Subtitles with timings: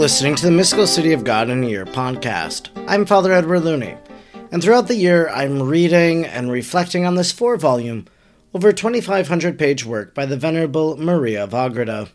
[0.00, 2.70] listening to the Mystical City of God in a Year podcast.
[2.88, 3.98] I'm Father Edward Looney,
[4.50, 8.06] and throughout the year I'm reading and reflecting on this four volume,
[8.54, 12.08] over 2,500 page work by the Venerable Maria of Agreda.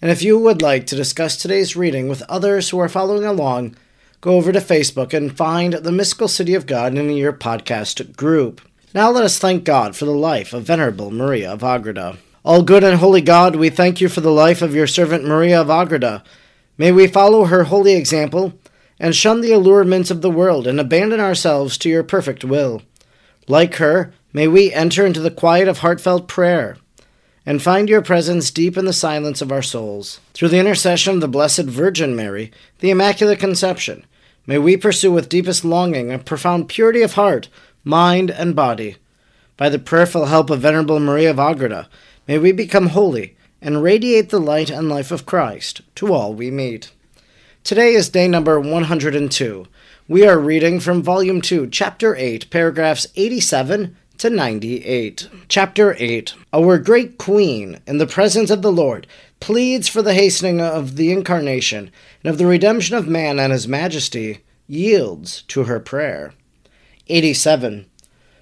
[0.00, 3.74] And if you would like to discuss today's reading with others who are following along,
[4.20, 8.14] go over to Facebook and find the Mystical City of God in a Year podcast
[8.14, 8.60] group.
[8.94, 12.16] Now let us thank God for the life of Venerable Maria of Agreda.
[12.44, 15.60] All good and holy God, we thank you for the life of your servant Maria
[15.60, 16.22] of Agreda.
[16.78, 18.52] May we follow her holy example
[19.00, 22.82] and shun the allurements of the world and abandon ourselves to your perfect will.
[23.48, 26.76] Like her, may we enter into the quiet of heartfelt prayer
[27.44, 30.20] and find your presence deep in the silence of our souls.
[30.34, 34.06] Through the intercession of the Blessed Virgin Mary, the Immaculate Conception,
[34.46, 37.48] may we pursue with deepest longing a profound purity of heart,
[37.82, 38.96] mind, and body.
[39.56, 41.88] By the prayerful help of Venerable Maria of Agreda,
[42.28, 46.50] may we become holy and radiate the light and life of Christ to all we
[46.50, 46.92] meet.
[47.64, 49.66] Today is day number 102.
[50.06, 55.28] We are reading from Volume 2, Chapter 8, paragraphs 87 to 98.
[55.48, 59.06] Chapter 8 Our great Queen, in the presence of the Lord,
[59.40, 61.90] pleads for the hastening of the Incarnation
[62.22, 66.32] and of the redemption of man, and His Majesty yields to her prayer.
[67.08, 67.86] 87.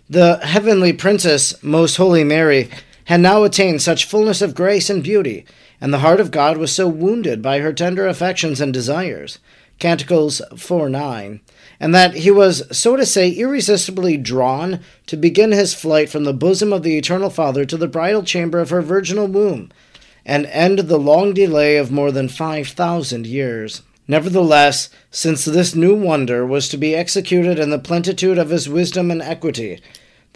[0.09, 2.70] The heavenly Princess, Most Holy Mary,
[3.07, 5.45] had now attained such fullness of grace and beauty,
[5.81, 9.39] and the heart of God was so wounded by her tender affections and desires.
[9.79, 11.41] Canticles 4 9.
[11.79, 16.33] And that he was, so to say, irresistibly drawn to begin his flight from the
[16.33, 19.71] bosom of the Eternal Father to the bridal chamber of her virginal womb,
[20.25, 23.83] and end the long delay of more than five thousand years.
[24.09, 29.11] Nevertheless, since this new wonder was to be executed in the plenitude of his wisdom
[29.11, 29.81] and equity,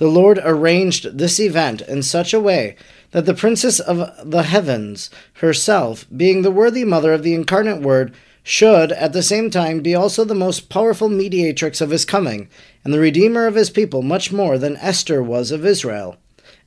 [0.01, 2.75] the Lord arranged this event in such a way
[3.11, 8.15] that the Princess of the Heavens herself, being the worthy mother of the incarnate Word,
[8.43, 12.49] should at the same time be also the most powerful mediatrix of his coming,
[12.83, 16.17] and the Redeemer of his people much more than Esther was of Israel.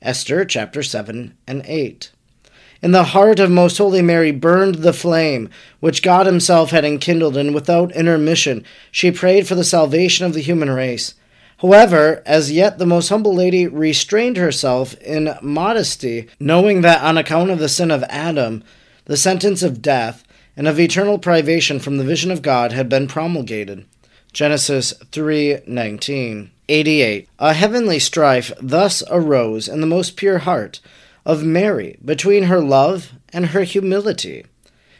[0.00, 2.12] Esther chapter 7 and 8.
[2.82, 5.48] In the heart of Most Holy Mary burned the flame
[5.80, 10.40] which God Himself had enkindled, and without intermission she prayed for the salvation of the
[10.40, 11.14] human race.
[11.64, 17.48] However, as yet the most humble lady restrained herself in modesty, knowing that on account
[17.48, 18.62] of the sin of Adam,
[19.06, 20.24] the sentence of death
[20.58, 23.86] and of eternal privation from the vision of God had been promulgated.
[24.30, 26.50] Genesis 3:19.
[26.68, 27.28] 88.
[27.38, 30.80] A heavenly strife thus arose in the most pure heart
[31.24, 34.44] of Mary between her love and her humility.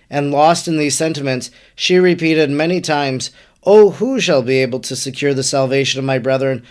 [0.09, 3.31] And lost in these sentiments, she repeated many times,
[3.67, 6.65] Oh, who shall be able to secure the salvation of my brethren?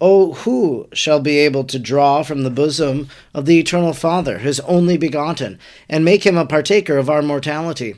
[0.00, 4.60] Oh, who shall be able to draw from the bosom of the eternal Father, his
[4.60, 5.58] only begotten,
[5.90, 7.96] and make him a partaker of our mortality?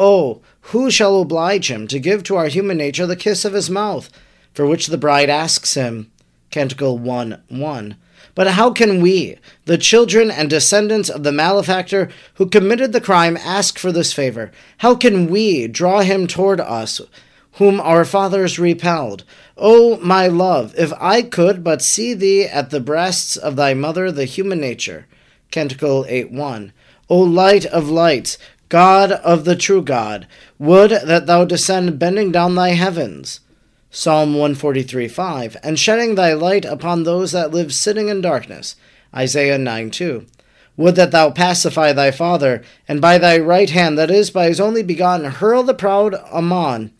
[0.00, 0.40] Oh,
[0.72, 4.10] who shall oblige him to give to our human nature the kiss of his mouth,
[4.52, 6.10] for which the bride asks him?
[6.50, 7.96] Canticle 1 1.
[8.34, 13.36] But how can we, the children and descendants of the malefactor who committed the crime,
[13.36, 14.50] ask for this favor?
[14.78, 17.00] How can we draw him toward us?
[17.56, 19.24] Whom our fathers repelled.
[19.56, 24.12] O my love, if I could but see thee at the breasts of thy mother,
[24.12, 25.06] the human nature.
[25.50, 26.72] Canticle 8 1.
[27.08, 28.36] O light of lights,
[28.68, 30.26] God of the true God,
[30.58, 33.40] would that thou descend bending down thy heavens.
[33.90, 35.56] Psalm 143 5.
[35.62, 38.76] And shedding thy light upon those that live sitting in darkness.
[39.14, 40.26] Isaiah 9 2.
[40.76, 44.60] Would that thou pacify thy father, and by thy right hand, that is, by his
[44.60, 46.90] only begotten, hurl the proud Ammon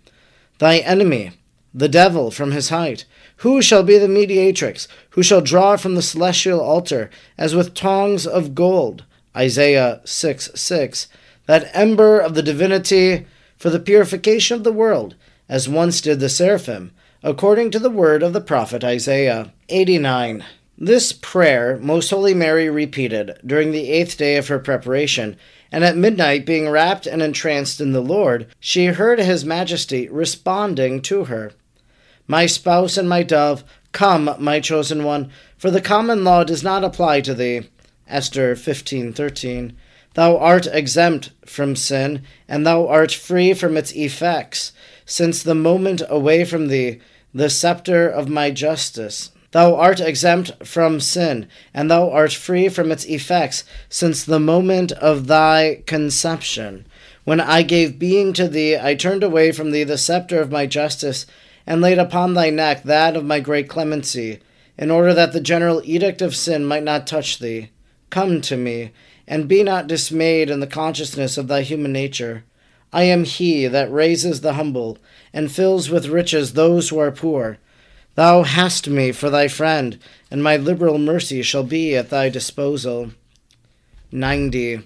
[0.58, 1.32] thy enemy,
[1.74, 3.04] the devil, from his height.
[3.38, 4.88] Who shall be the mediatrix?
[5.10, 9.04] Who shall draw from the celestial altar, as with tongs of gold?
[9.36, 11.08] Isaiah 6 6.
[11.46, 15.14] That ember of the divinity for the purification of the world,
[15.48, 16.92] as once did the seraphim,
[17.22, 19.52] according to the word of the prophet Isaiah.
[19.68, 20.44] 89.
[20.78, 25.38] This prayer Most Holy Mary repeated during the eighth day of her preparation
[25.72, 31.00] and at midnight, being wrapped and entranced in the Lord, she heard his majesty responding
[31.02, 31.52] to her
[32.26, 36.84] My spouse and my dove, come, my chosen one, for the common law does not
[36.84, 37.62] apply to thee.
[38.06, 39.72] Esther 15:13
[40.12, 44.72] Thou art exempt from sin, and thou art free from its effects,
[45.06, 47.00] since the moment away from thee
[47.32, 49.30] the scepter of my justice.
[49.56, 54.92] Thou art exempt from sin, and thou art free from its effects since the moment
[54.92, 56.86] of thy conception.
[57.24, 60.66] When I gave being to thee, I turned away from thee the scepter of my
[60.66, 61.24] justice,
[61.66, 64.40] and laid upon thy neck that of my great clemency,
[64.76, 67.70] in order that the general edict of sin might not touch thee.
[68.10, 68.90] Come to me,
[69.26, 72.44] and be not dismayed in the consciousness of thy human nature.
[72.92, 74.98] I am he that raises the humble,
[75.32, 77.56] and fills with riches those who are poor.
[78.16, 79.98] Thou hast me for thy friend,
[80.30, 83.10] and my liberal mercy shall be at thy disposal.
[84.10, 84.80] 90.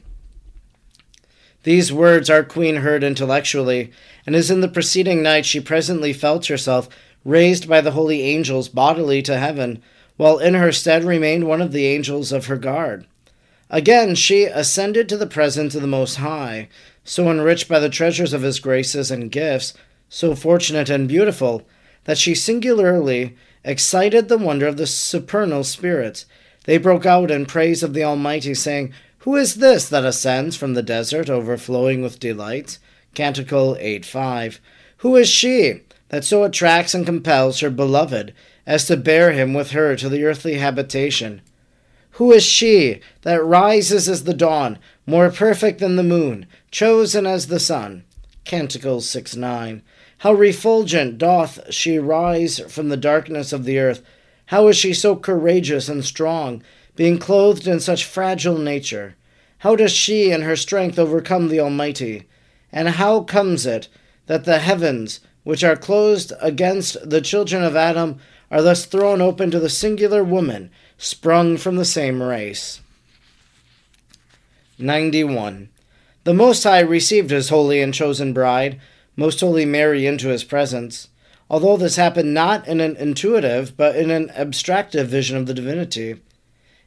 [1.63, 3.93] These words our queen heard intellectually,
[4.27, 6.89] and as in the preceding night she presently felt herself
[7.25, 9.81] raised by the holy angels bodily to heaven,
[10.17, 13.07] while in her stead remained one of the angels of her guard.
[13.71, 16.69] Again she ascended to the presence of the Most High,
[17.05, 19.73] so enriched by the treasures of his graces and gifts,
[20.09, 21.65] so fortunate and beautiful,
[22.05, 26.27] that she singularly excited the wonder of the supernal spirits.
[26.65, 30.75] They broke out in praise of the Almighty, saying, Who is this that ascends from
[30.75, 32.79] the desert, overflowing with delights?
[33.15, 34.61] Canticle 8 5.
[34.99, 38.35] Who is she that so attracts and compels her beloved
[38.67, 41.41] as to bear him with her to the earthly habitation?
[42.13, 47.47] Who is she that rises as the dawn, more perfect than the moon, chosen as
[47.47, 48.05] the sun?
[48.45, 49.83] Canticles 6 9.
[50.21, 54.03] How refulgent doth she rise from the darkness of the earth!
[54.47, 56.63] How is she so courageous and strong,
[56.95, 59.17] being clothed in such fragile nature?
[59.61, 62.29] How does she in her strength overcome the Almighty?
[62.71, 63.89] And how comes it
[64.27, 68.19] that the heavens, which are closed against the children of Adam,
[68.51, 72.83] are thus thrown open to the singular woman, sprung from the same race?
[74.77, 75.71] 91.
[76.25, 78.79] The Most High received his holy and chosen bride
[79.21, 81.09] most Holy Mary into his presence,
[81.51, 86.13] although this happened not in an intuitive, but in an abstractive vision of the divinity.
[86.13, 86.21] It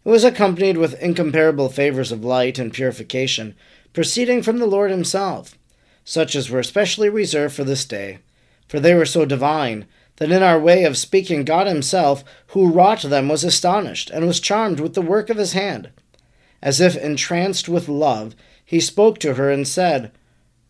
[0.03, 3.53] was accompanied with incomparable favors of light and purification,
[3.93, 5.55] proceeding from the Lord himself,
[6.03, 8.17] such as were specially reserved for this day,
[8.67, 13.03] for they were so divine that in our way of speaking God himself, who wrought
[13.03, 15.91] them, was astonished, and was charmed with the work of his hand.
[16.63, 20.11] As if entranced with love, he spoke to her and said,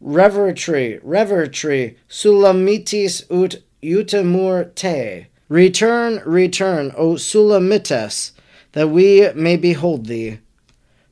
[0.03, 5.27] revertere, revertere, sulamitis ut utemur te.
[5.50, 8.31] Return, return, O Sulamites,
[8.71, 10.39] that we may behold thee.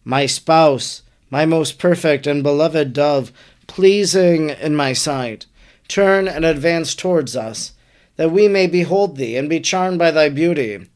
[0.03, 3.31] My spouse, my most perfect and beloved dove,
[3.67, 5.45] pleasing in my sight,
[5.87, 7.73] turn and advance towards us,
[8.15, 10.87] that we may behold thee and be charmed by thy beauty.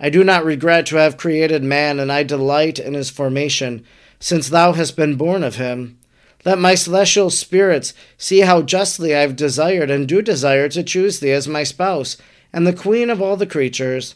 [0.00, 3.84] I do not regret to have created man, and I delight in his formation,
[4.18, 5.99] since thou hast been born of him.
[6.44, 11.20] Let my celestial spirits see how justly I have desired and do desire to choose
[11.20, 12.16] thee as my spouse,
[12.52, 14.14] and the queen of all the creatures.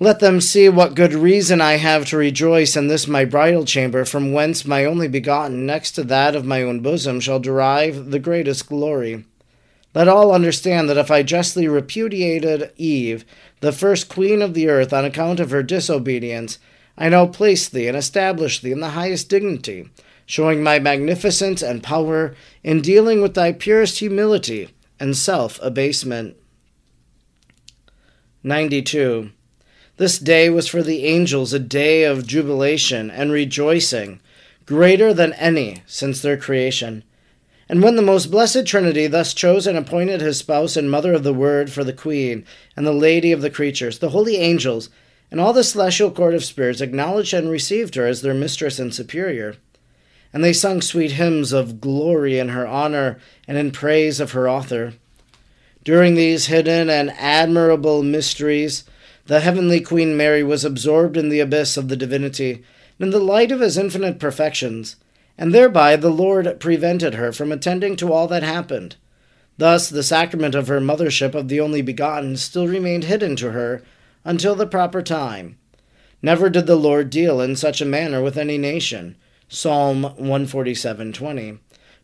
[0.00, 4.04] Let them see what good reason I have to rejoice in this my bridal chamber,
[4.04, 8.20] from whence my only begotten, next to that of my own bosom, shall derive the
[8.20, 9.24] greatest glory.
[9.94, 13.24] Let all understand that if I justly repudiated Eve,
[13.60, 16.58] the first queen of the earth, on account of her disobedience,
[16.96, 19.88] I now place thee and establish thee in the highest dignity
[20.28, 24.68] showing my magnificence and power in dealing with thy purest humility
[25.00, 26.36] and self abasement.
[28.42, 29.30] 92.
[29.96, 34.20] This day was for the angels a day of jubilation and rejoicing,
[34.66, 37.04] greater than any since their creation.
[37.66, 41.24] And when the most blessed Trinity thus chose and appointed his spouse and mother of
[41.24, 42.44] the Word for the Queen
[42.76, 44.90] and the Lady of the creatures, the holy angels
[45.30, 48.94] and all the celestial court of spirits acknowledged and received her as their mistress and
[48.94, 49.56] superior
[50.32, 54.48] and they sung sweet hymns of glory in her honor and in praise of her
[54.48, 54.94] author.
[55.84, 58.84] During these hidden and admirable mysteries,
[59.26, 62.62] the heavenly Queen Mary was absorbed in the abyss of the divinity,
[62.98, 64.96] and in the light of his infinite perfections,
[65.38, 68.96] and thereby the Lord prevented her from attending to all that happened.
[69.56, 73.82] Thus, the sacrament of her mothership of the only begotten still remained hidden to her
[74.24, 75.56] until the proper time.
[76.22, 79.16] Never did the Lord deal in such a manner with any nation
[79.48, 81.58] Psalm 147:20.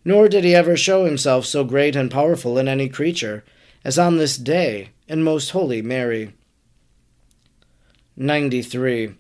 [0.05, 3.45] Nor did he ever show himself so great and powerful in any creature
[3.85, 6.33] as on this day in most holy Mary.
[8.17, 9.11] 93.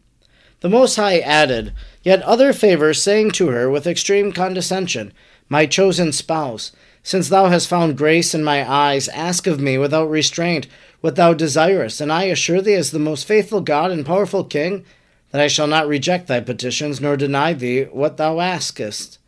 [0.61, 5.13] The Most High added yet other favors, saying to her with extreme condescension,
[5.49, 10.09] My chosen spouse, since thou hast found grace in my eyes, ask of me without
[10.09, 10.67] restraint
[11.03, 14.87] what thou desirest, and I assure thee, as the most faithful God and powerful King,
[15.35, 19.19] that I shall not reject thy petitions, nor deny thee what thou askest.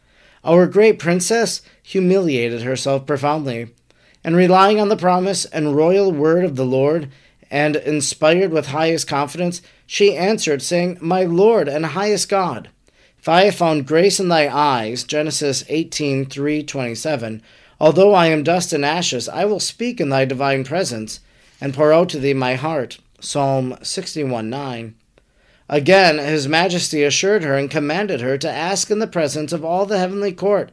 [0.45, 3.75] Our great princess humiliated herself profoundly,
[4.23, 7.11] and relying on the promise and royal word of the Lord,
[7.51, 12.69] and inspired with highest confidence, she answered, saying, My Lord and highest God,
[13.19, 17.43] if I have found grace in thy eyes, Genesis 18 27,
[17.81, 21.19] although I am dust and ashes, I will speak in thy divine presence,
[21.61, 22.99] and pour out to thee my heart.
[23.19, 24.95] Psalm 61 9.
[25.69, 29.85] Again, His Majesty assured her and commanded her to ask in the presence of all
[29.87, 30.71] the heavenly court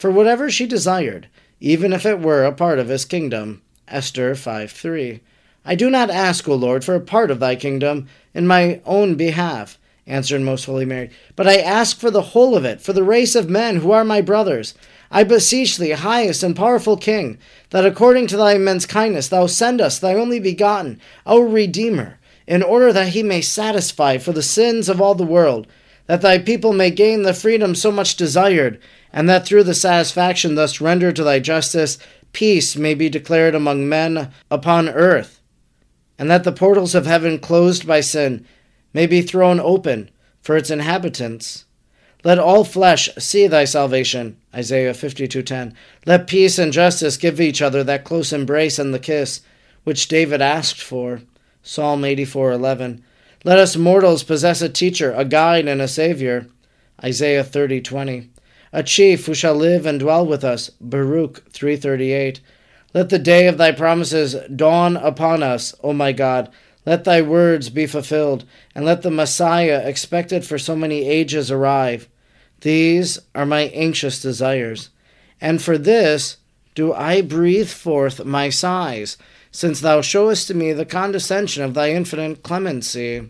[0.00, 1.28] for whatever she desired,
[1.60, 3.60] even if it were a part of his kingdom.
[3.86, 5.20] Esther 5 3.
[5.66, 9.16] I do not ask, O Lord, for a part of thy kingdom in my own
[9.16, 13.04] behalf, answered Most Holy Mary, but I ask for the whole of it, for the
[13.04, 14.72] race of men who are my brothers.
[15.10, 17.36] I beseech thee, highest and powerful King,
[17.70, 22.18] that according to thy immense kindness thou send us thy only begotten, our Redeemer,
[22.50, 25.68] in order that he may satisfy for the sins of all the world,
[26.06, 28.76] that thy people may gain the freedom so much desired,
[29.12, 31.96] and that through the satisfaction thus rendered to thy justice,
[32.32, 35.40] peace may be declared among men upon earth,
[36.18, 38.44] and that the portals of heaven closed by sin
[38.92, 40.10] may be thrown open
[40.42, 41.66] for its inhabitants.
[42.24, 44.36] Let all flesh see thy salvation.
[44.52, 45.72] Isaiah 52:10.
[46.04, 49.40] Let peace and justice give each other that close embrace and the kiss
[49.84, 51.20] which David asked for.
[51.62, 53.02] Psalm 84:11.
[53.44, 56.46] Let us mortals possess a teacher, a guide and a savior.
[57.02, 58.28] Isaiah 30:20.
[58.72, 60.70] A chief who shall live and dwell with us.
[60.80, 62.40] Baruch 338.
[62.94, 66.48] Let the day of thy promises dawn upon us, O my God.
[66.86, 72.08] Let thy words be fulfilled, and let the Messiah expected for so many ages arrive.
[72.62, 74.90] These are my anxious desires,
[75.40, 76.38] and for this
[76.74, 79.16] do I breathe forth my sighs,
[79.50, 83.28] since thou showest to me the condescension of thy infinite clemency.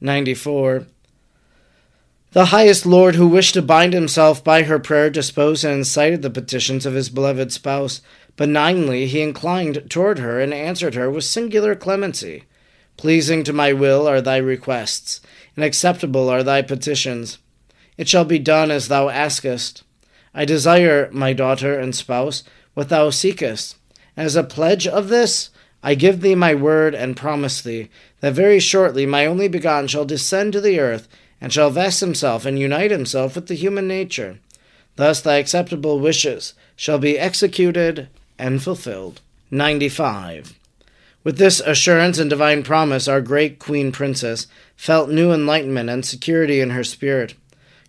[0.00, 0.86] 94.
[2.32, 6.30] The highest Lord, who wished to bind himself by her prayer, disposed and incited the
[6.30, 8.02] petitions of his beloved spouse.
[8.36, 12.44] Benignly he inclined toward her and answered her with singular clemency.
[12.96, 15.20] Pleasing to my will are thy requests,
[15.54, 17.38] and acceptable are thy petitions.
[17.96, 19.84] It shall be done as thou askest.
[20.34, 22.42] I desire, my daughter and spouse,
[22.74, 23.76] what thou seekest.
[24.16, 25.50] As a pledge of this,
[25.82, 27.90] I give thee my word and promise thee
[28.20, 31.08] that very shortly my only begotten shall descend to the earth
[31.40, 34.38] and shall vest himself and unite himself with the human nature.
[34.96, 39.20] Thus thy acceptable wishes shall be executed and fulfilled.
[39.50, 40.58] 95.
[41.22, 46.60] With this assurance and divine promise, our great Queen Princess felt new enlightenment and security
[46.60, 47.34] in her spirit,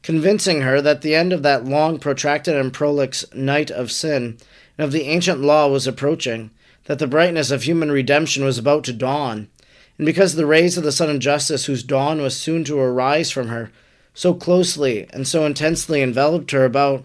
[0.04, 4.38] convincing her that the end of that long, protracted, and prolix night of sin
[4.78, 6.52] and of the ancient law was approaching,
[6.86, 9.48] that the brightness of human redemption was about to dawn,
[9.98, 13.32] and because the rays of the sun of justice, whose dawn was soon to arise
[13.32, 13.72] from her,
[14.14, 17.04] so closely and so intensely enveloped her about,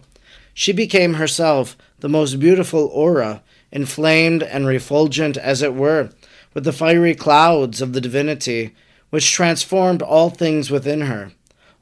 [0.53, 6.11] she became herself the most beautiful aura, inflamed and refulgent, as it were,
[6.55, 8.75] with the fiery clouds of the divinity,
[9.11, 11.33] which transformed all things within her,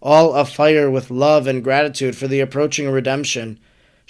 [0.02, 3.59] all afire with love and gratitude for the approaching redemption.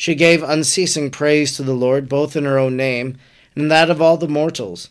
[0.00, 3.18] She gave unceasing praise to the Lord, both in her own name
[3.56, 4.90] and that of all the mortals.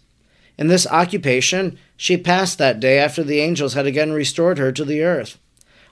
[0.57, 4.83] In this occupation she passed that day after the angels had again restored her to
[4.83, 5.37] the earth.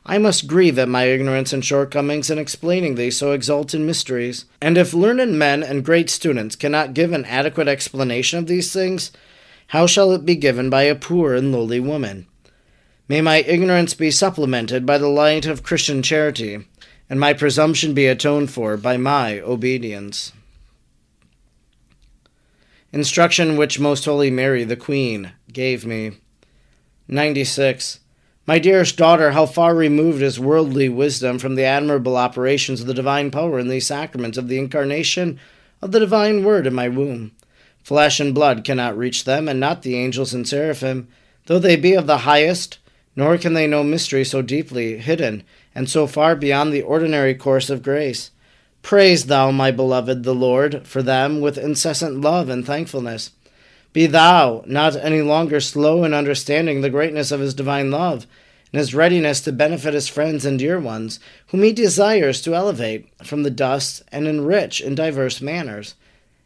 [0.06, 4.44] I must grieve at my ignorance and shortcomings in explaining these so exalted mysteries.
[4.62, 9.12] And if learned men and great students cannot give an adequate explanation of these things,
[9.68, 12.28] how shall it be given by a poor and lowly woman?
[13.08, 16.66] May my ignorance be supplemented by the light of Christian charity,
[17.10, 20.34] and my presumption be atoned for by my obedience.
[22.92, 26.14] Instruction which Most Holy Mary, the Queen, gave me.
[27.08, 28.00] 96.
[28.48, 32.94] My dearest daughter, how far removed is worldly wisdom from the admirable operations of the
[32.94, 35.40] divine power in these sacraments of the incarnation
[35.82, 37.32] of the divine word in my womb.
[37.84, 41.08] Flesh and blood cannot reach them, and not the angels and seraphim,
[41.48, 42.80] though they be of the highest,
[43.16, 45.44] nor can they know mystery so deeply hidden
[45.74, 48.32] and so far beyond the ordinary course of grace.
[48.82, 53.32] Praise thou, my beloved, the Lord, for them with incessant love and thankfulness.
[53.94, 58.28] Be thou not any longer slow in understanding the greatness of his divine love,
[58.72, 63.08] and his readiness to benefit his friends and dear ones, whom he desires to elevate
[63.24, 65.96] from the dust and enrich in diverse manners.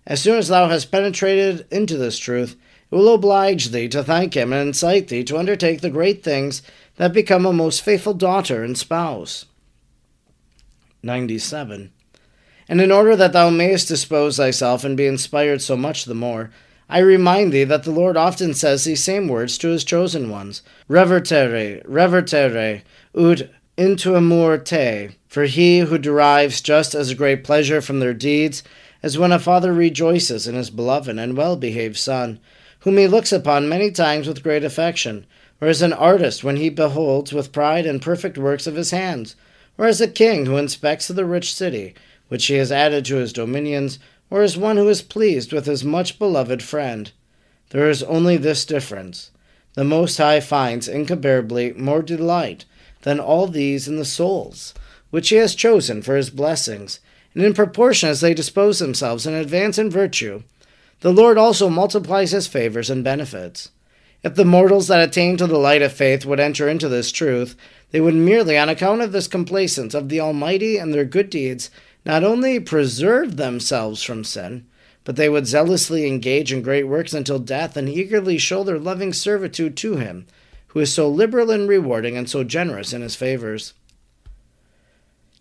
[0.05, 2.55] As soon as thou hast penetrated into this truth,
[2.91, 6.61] will oblige thee to thank him and incite thee to undertake the great things
[6.95, 9.45] that become a most faithful daughter and spouse.
[11.03, 11.91] 97.
[12.67, 16.51] And in order that thou mayest dispose thyself and be inspired so much the more,
[16.89, 20.63] I remind thee that the Lord often says these same words to his chosen ones
[20.89, 22.81] Revertere, revertere,
[23.15, 25.15] ut intuamur te.
[25.27, 28.63] For he who derives just as great pleasure from their deeds
[29.03, 32.39] as when a father rejoices in his beloved and well behaved son,
[32.81, 35.25] whom he looks upon many times with great affection,
[35.59, 39.35] or as an artist when he beholds with pride and perfect works of his hands,
[39.77, 41.93] or as a king who inspects the rich city,
[42.27, 45.83] which he has added to his dominions, or as one who is pleased with his
[45.83, 47.11] much beloved friend.
[47.71, 49.31] There is only this difference.
[49.73, 52.65] The Most High finds incomparably more delight
[53.01, 54.73] than all these in the souls
[55.09, 56.99] which he has chosen for his blessings,
[57.33, 60.43] and in proportion as they dispose themselves and advance in virtue,
[61.01, 63.71] the Lord also multiplies his favors and benefits.
[64.21, 67.55] If the mortals that attain to the light of faith would enter into this truth,
[67.91, 71.71] they would merely, on account of this complacence of the Almighty and their good deeds,
[72.05, 74.65] not only preserve themselves from sin,
[75.05, 79.13] but they would zealously engage in great works until death and eagerly show their loving
[79.13, 80.27] servitude to Him,
[80.67, 83.73] who is so liberal in rewarding and so generous in His favors.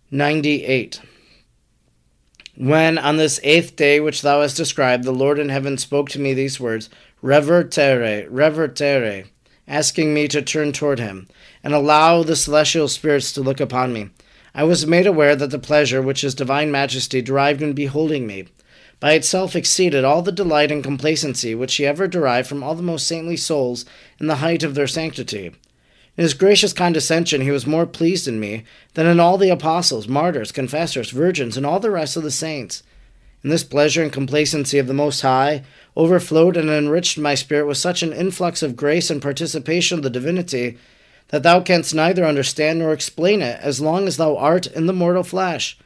[0.09, 1.01] 98.
[2.59, 6.19] When on this eighth day which thou hast described, the Lord in heaven spoke to
[6.19, 6.89] me these words,
[7.23, 9.27] Revertere, revertere,
[9.65, 11.29] asking me to turn toward him,
[11.63, 14.09] and allow the celestial spirits to look upon me.
[14.53, 18.49] I was made aware that the pleasure which his divine majesty derived in beholding me,
[18.99, 22.83] by itself exceeded all the delight and complacency which he ever derived from all the
[22.83, 23.85] most saintly souls
[24.19, 25.53] in the height of their sanctity.
[26.19, 30.09] In his gracious condescension he was more pleased in me than in all the apostles,
[30.09, 32.83] martyrs, confessors, virgins, and all the rest of the saints.
[33.41, 35.63] And this pleasure and complacency of the Most High
[35.95, 40.09] overflowed and enriched my spirit with such an influx of grace and participation of the
[40.09, 40.77] divinity
[41.29, 44.91] that thou canst neither understand nor explain it as long as thou art in the
[44.91, 45.77] mortal flesh.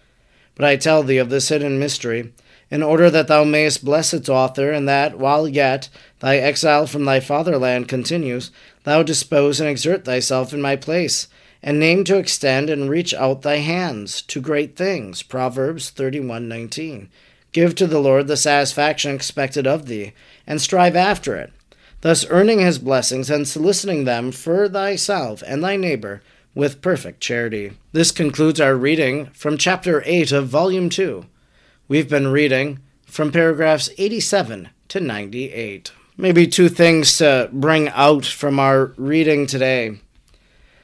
[0.55, 2.33] But I tell thee of this hidden mystery,
[2.71, 5.89] in order that thou mayest bless its author, and that, while yet
[6.21, 8.49] thy exile from thy fatherland continues,
[8.83, 11.27] thou dispose and exert thyself in my place,
[11.61, 15.23] and name to extend and reach out thy hands to great things.
[15.23, 17.09] Proverbs 31:19.
[17.51, 20.13] Give to the Lord the satisfaction expected of thee,
[20.45, 21.51] and strive after it,
[22.01, 26.21] thus earning his blessings and soliciting them for thyself and thy neighbor
[26.55, 27.73] with perfect charity.
[27.93, 31.25] This concludes our reading from chapter 8 of volume 2.
[31.87, 35.91] We've been reading from paragraphs 87 to 98.
[36.15, 39.99] Maybe two things to bring out from our reading today.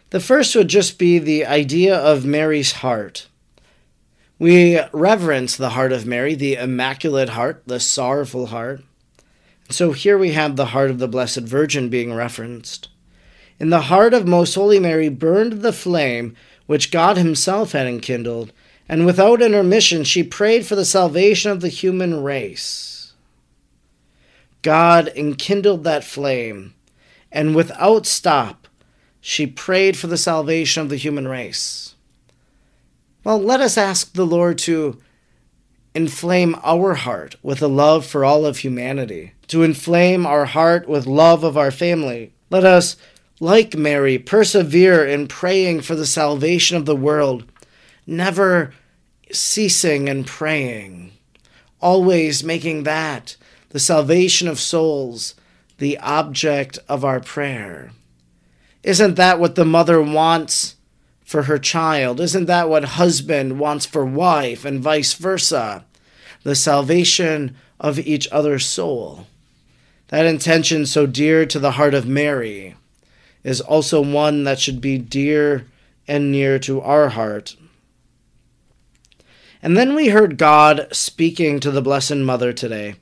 [0.09, 3.27] The first would just be the idea of Mary's heart.
[4.39, 8.81] We reverence the heart of Mary, the immaculate heart, the sorrowful heart.
[9.69, 12.89] So here we have the heart of the Blessed Virgin being referenced.
[13.59, 18.51] In the heart of Most Holy Mary burned the flame which God Himself had enkindled,
[18.87, 22.98] and without intermission she prayed for the salvation of the human race.
[24.61, 26.73] God enkindled that flame,
[27.31, 28.67] and without stop
[29.21, 31.95] she prayed for the salvation of the human race.
[33.23, 34.99] Well, let us ask the Lord to
[35.93, 41.05] inflame our heart with a love for all of humanity, to inflame our heart with
[41.05, 42.33] love of our family.
[42.49, 42.95] Let us,
[43.39, 47.43] like Mary, persevere in praying for the salvation of the world,
[48.07, 48.73] never
[49.31, 51.11] ceasing in praying,
[51.81, 53.35] always making that,
[53.69, 55.35] the salvation of souls,
[55.77, 57.91] the object of our prayer.
[58.83, 60.75] Isn't that what the mother wants?
[61.29, 62.19] for her child?
[62.19, 65.85] Isn't that what husband wants for wife and vice versa?
[66.41, 69.27] The salvation of each other's soul.
[70.07, 72.75] That intention, so dear to the heart of Mary,
[73.43, 75.67] is also one that should be dear
[76.07, 77.55] and near to our heart.
[79.61, 82.95] And then we heard God speaking to the Blessed Mother today.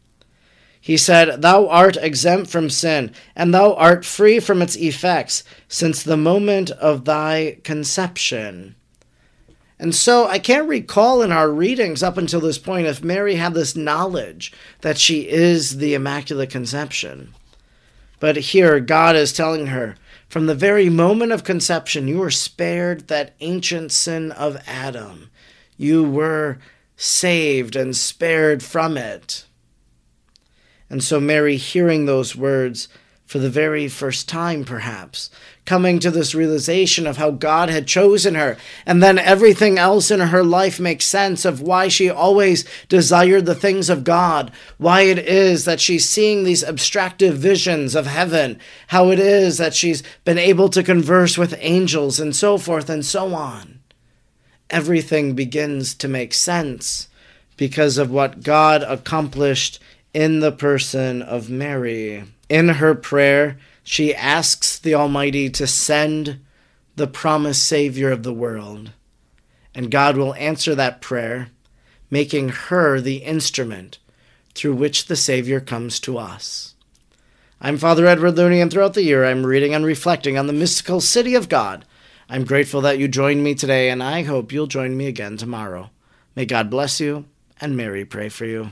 [0.88, 6.02] He said, Thou art exempt from sin, and thou art free from its effects since
[6.02, 8.73] the moment of thy conception.
[9.78, 13.54] And so I can't recall in our readings up until this point if Mary had
[13.54, 17.34] this knowledge that she is the Immaculate Conception.
[18.21, 19.97] But here God is telling her,
[20.30, 25.32] from the very moment of conception, you were spared that ancient sin of Adam.
[25.76, 26.60] You were
[26.95, 29.46] saved and spared from it.
[30.89, 32.88] And so Mary, hearing those words
[33.28, 35.30] for the very first time, perhaps,
[35.65, 40.21] coming to this realization of how God had chosen her, and then everything else in
[40.21, 45.19] her life makes sense of why she always desired the things of God, why it
[45.19, 50.38] is that she's seeing these abstractive visions of heaven, how it is that she's been
[50.38, 53.82] able to converse with angels, and so forth and so on.
[54.69, 57.10] Everything begins to make sense
[57.58, 59.82] because of what God accomplished
[60.17, 62.23] in the person of Mary.
[62.49, 66.39] In her prayer, she asks the Almighty to send
[66.95, 68.93] the promised Savior of the world.
[69.75, 71.49] And God will answer that prayer,
[72.10, 73.99] making her the instrument
[74.56, 76.73] through which the Savior comes to us.
[77.62, 80.99] I'm Father Edward Looney, and throughout the year I'm reading and reflecting on the mystical
[80.99, 81.86] city of God.
[82.27, 85.91] I'm grateful that you joined me today, and I hope you'll join me again tomorrow.
[86.36, 87.25] May God bless you,
[87.62, 88.71] and Mary pray for you.